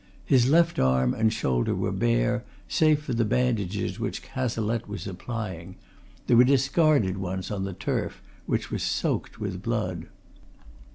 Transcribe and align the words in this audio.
His 0.25 0.49
left 0.49 0.79
arm 0.79 1.13
and 1.13 1.31
shoulder 1.31 1.75
were 1.75 1.91
bare, 1.91 2.43
save 2.67 3.03
for 3.03 3.13
the 3.13 3.23
bandages 3.23 3.99
which 3.99 4.23
Cazalette 4.23 4.87
was 4.87 5.05
applying 5.05 5.75
there 6.25 6.37
were 6.37 6.43
discarded 6.43 7.17
ones 7.19 7.51
on 7.51 7.65
the 7.65 7.73
turf 7.73 8.19
which 8.47 8.71
were 8.71 8.79
soaked 8.79 9.39
with 9.39 9.61
blood. 9.61 10.07